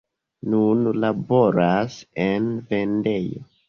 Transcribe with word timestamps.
Nun 0.53 0.81
laboras 1.03 2.01
en 2.29 2.53
vendejo. 2.75 3.51